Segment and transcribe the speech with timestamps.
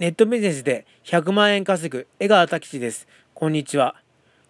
[0.00, 3.06] ネットビジネスで100万円稼ぐ江川拓司です。
[3.34, 3.96] こんにちは。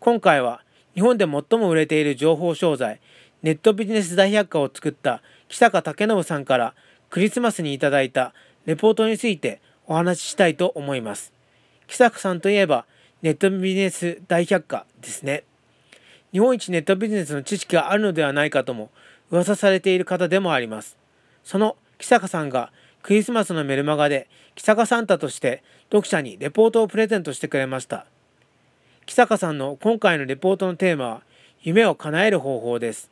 [0.00, 0.64] 今回は
[0.96, 3.00] 日本で最も売れている情報商材
[3.44, 6.74] ネットビジネス大百科を作った木坂武信さんから
[7.10, 8.34] クリスマスにいただいた
[8.64, 11.32] レポートについてお話ししたいと思います。
[11.86, 12.84] 木坂さんといえば
[13.22, 15.44] ネットビジネス大百科ですね。
[16.32, 18.90] 日本一ネットビジネスの知識があるのではないかとも
[19.30, 20.96] 噂されている方でもあります。
[21.44, 22.72] その木坂さんが
[23.06, 25.62] クリスマスのメルマガで木坂サンタとして
[25.92, 28.04] 読者にレポートをプレゼントしてくれました。
[29.06, 31.22] 木坂さんの今回のレポートのテーマは
[31.62, 33.08] 夢を叶える方法です。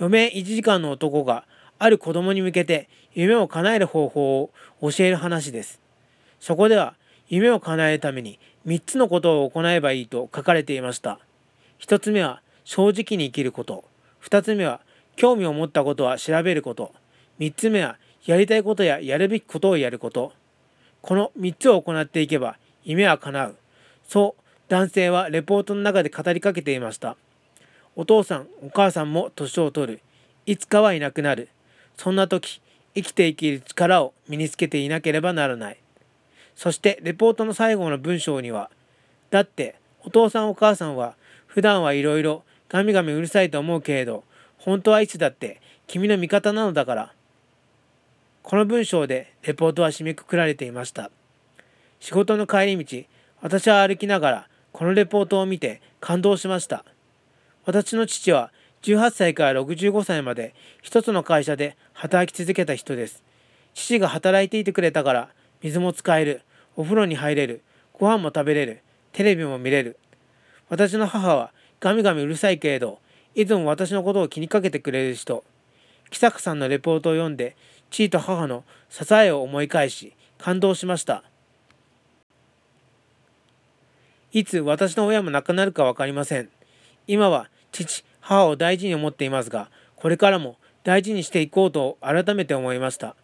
[0.00, 1.44] 余命1時間の男が
[1.78, 5.80] ある子供に向けて夢を叶える方法を教える話です。
[6.40, 6.96] そこでは
[7.28, 11.20] 夢を叶えるために3つのことを行えばいいと書かれていました。
[11.78, 13.84] 1つ目は正直に生きること。
[14.24, 14.80] 2つ目は
[15.16, 16.92] 興味を持ったことは調べること。
[17.38, 20.32] 3つ目は、やりたいことややるべきことをやること。
[21.02, 23.56] この3つを行っていけば、夢は叶う。
[24.08, 27.16] そう、男性はレポートの中で語りかけていました。
[27.94, 30.00] お父さん、お母さんも年を取る。
[30.46, 31.48] いつかはいなくなる。
[31.96, 32.60] そんな時、
[32.94, 35.78] 生きていける力を身につけていなければならない。
[36.54, 38.70] そして、レポートの最後の文章には、
[39.30, 41.16] だって、お父さんお母さんは、
[41.46, 44.24] 普段はいろいろガミガミうるさいと思うけれど、
[44.58, 47.12] 本当はいつだって君の味方なのだから。
[48.48, 51.10] この文章でレポートは締めくくられていました。
[51.98, 53.02] 仕事の帰り道、
[53.40, 56.84] 私は歩きながらこのレポートを見て感動しました。
[57.64, 63.24] 私の父は18歳から65歳まで一つの会社で働き続けた人です。
[63.74, 66.42] 父が働いていてくれたから水も使える、
[66.76, 67.62] お風呂に入れる、
[67.94, 69.98] ご飯も食べれる、テレビも見れる。
[70.68, 73.00] 私の母はガミガミうるさいけれど
[73.34, 75.42] いつも私のことを気にかけてくれる人
[76.10, 77.56] 木坂さんのレポートを読んで
[77.96, 81.22] 地位と母の支えを思い返し感動しました。
[84.32, 86.50] いつ私の親も亡くなるか分かりません。
[87.06, 93.16] 今は父母を大事に思っていますがこれからも大事にしていこうと改めて思いました。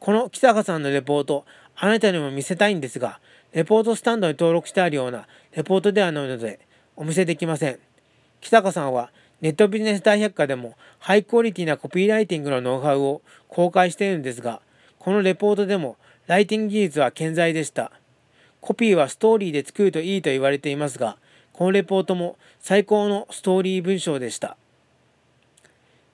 [0.00, 1.44] この木坂さんのレポート
[1.76, 3.20] あなたにも見せたいんですが
[3.52, 6.58] レポートスタンドに登録してあるようなレポートではないので
[6.96, 7.78] お見せできません。
[8.40, 14.60] 木坂さんはネットビジネス大百科でもハイクオリティなコピーライティングのノウハウを公開しているんですが、
[14.98, 17.92] このレポートでもライティング技術は健在でした。
[18.60, 21.18] コピーはストーリーで作るといいと言われていますが、
[21.52, 24.56] このレポートも最高のストーリー文章でした。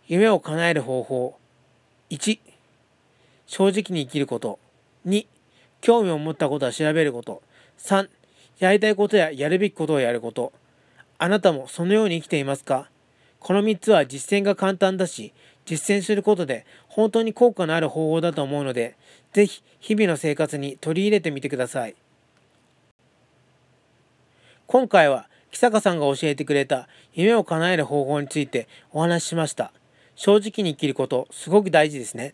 [0.07, 1.39] 夢を叶える方法。
[2.11, 2.39] 1、
[3.47, 4.59] 正直に生きること。
[5.07, 5.27] 2、
[5.81, 7.43] 興味を持ったことは調べること。
[7.79, 8.09] 3、
[8.59, 10.53] やりたいことややるべきことをやること。
[11.17, 12.91] あなたもそのように生きていますか？
[13.45, 15.35] この3つは実践が簡単だし、
[15.67, 18.97] 実践することで本当に効果のある方法だと思うので、
[19.35, 21.95] ぜひ日々の生活に取り入れてみてください。
[24.67, 29.75] 今回は木坂さんが教えてくれた夢を叶える方法についてお話ししました。
[30.17, 32.33] 正直に生きること、すごく大事ですね。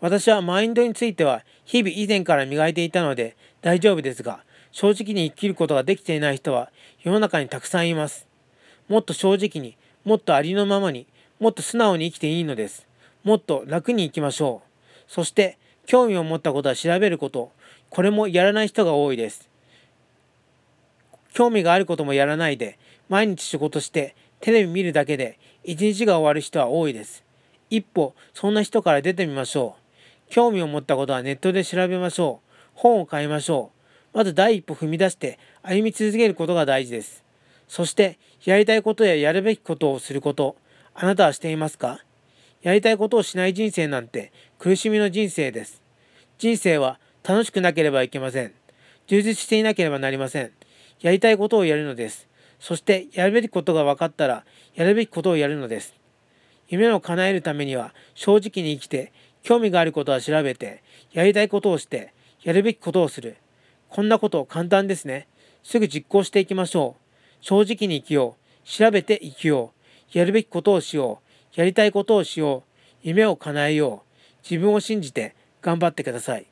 [0.00, 6.72] 私はマインドについては日々以前から磨いていたので大丈夫ですが、正直に生きることができていない人は
[7.04, 8.26] 世の中にたくさんいます。
[8.88, 11.06] もっと正直に、もっとありのままに、
[11.38, 12.86] もっと素直に生きていいのです。
[13.24, 14.70] もっと楽に生きましょう。
[15.06, 17.52] そして、興味を持ったことは調べること。
[17.90, 19.48] これもやらない人が多いです。
[21.32, 22.78] 興味があることもやらないで、
[23.08, 27.24] 毎日仕事してテレビ見るだけで一日が終わる人は多いです。
[27.68, 29.76] 一歩、そんな人から出てみましょ
[30.28, 30.30] う。
[30.30, 32.50] 興味を持ったことはネットで調べましょう。
[32.74, 33.70] 本を買いましょ
[34.14, 34.16] う。
[34.16, 37.24] まず第一歩踏み出して歩み続けることが大事です。
[37.70, 40.56] そして、やりたいことややるべきことをすること、
[40.92, 42.00] あなたはしていますか？
[42.62, 45.80] やりたいことをしない人生なんて苦しみの人生です。
[46.36, 48.52] 人生は楽しくなければいけません。
[49.06, 50.50] 充実していなければなりません。
[51.00, 52.28] やりたいことをやるのです。
[52.58, 54.44] そしてやるべきことが分かったら
[54.74, 55.94] やるべきことをやるのです。
[56.66, 59.12] 夢を叶えるためには正直に生きて
[59.44, 60.82] 興味があることは調べて、
[61.12, 62.12] やりたいことをして、
[62.42, 63.36] やるべきことをする。
[63.88, 65.28] こんなこと簡単ですね。
[65.62, 67.09] すぐ実行していきましょう。
[67.40, 68.66] 正直に生きよう。
[68.66, 69.72] 調べて生きよ
[70.14, 70.18] う。
[70.18, 71.20] やるべきことをしよ
[71.56, 71.60] う。
[71.60, 72.80] やりたいことをしよう。
[73.02, 74.38] 夢を叶えよう。
[74.48, 76.49] 自分を信じて頑張ってください。